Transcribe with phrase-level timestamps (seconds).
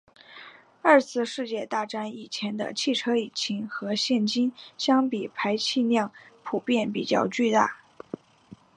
[0.81, 6.11] 二次世界大战以前的汽车引擎和现今相比排气量
[6.43, 7.77] 普遍比较巨大。